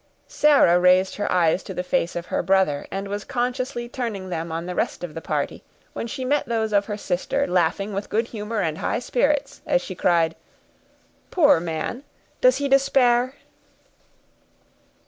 Sarah 0.27 0.79
raised 0.79 1.17
her 1.17 1.31
eyes 1.31 1.61
to 1.61 1.75
the 1.75 1.83
face 1.83 2.15
of 2.15 2.25
her 2.25 2.41
brother, 2.41 2.87
and 2.89 3.07
was 3.07 3.23
consciously 3.23 3.87
turning 3.87 4.29
them 4.29 4.51
on 4.51 4.65
the 4.65 4.73
rest 4.73 5.03
of 5.03 5.13
the 5.13 5.21
party, 5.21 5.63
when 5.93 6.07
she 6.07 6.25
met 6.25 6.47
those 6.47 6.73
of 6.73 6.85
her 6.85 6.97
sister 6.97 7.45
laughing 7.45 7.93
with 7.93 8.09
good 8.09 8.29
humor 8.29 8.61
and 8.61 8.79
high 8.79 8.97
spirits, 8.97 9.61
as 9.67 9.79
she 9.79 9.93
cried, 9.93 10.35
"Poor 11.29 11.59
man! 11.59 12.01
does 12.41 12.57
he 12.57 12.67
despair?" 12.67 13.35